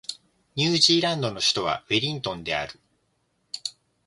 [0.55, 2.79] ニュージーランドの首都はウェリントンである